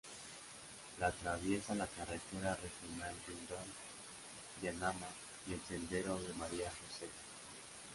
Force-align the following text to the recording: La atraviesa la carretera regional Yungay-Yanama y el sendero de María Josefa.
La 0.99 1.09
atraviesa 1.09 1.75
la 1.75 1.85
carretera 1.85 2.55
regional 2.55 3.13
Yungay-Yanama 4.63 5.05
y 5.47 5.53
el 5.53 5.61
sendero 5.61 6.17
de 6.19 6.33
María 6.33 6.71
Josefa. 6.71 7.21